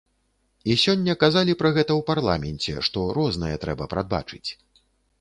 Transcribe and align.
І 0.71 0.77
сёння 0.83 1.15
казалі 1.25 1.57
пра 1.61 1.69
гэта 1.77 1.87
ў 1.87 2.01
парламенце, 2.09 2.77
што 2.91 3.07
рознае 3.21 3.55
трэба 3.67 3.93
прадбачыць. 3.97 4.47